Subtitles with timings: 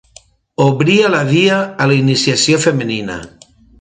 [0.63, 3.19] Obria la via a la iniciació femenina.